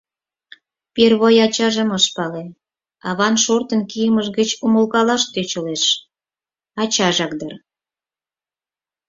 [0.95, 2.43] Первой ачажым ыш пале,
[3.09, 5.83] аван шортын кийымыж гыч умылкалаш тӧчылеш:
[6.81, 7.53] ачажак дыр.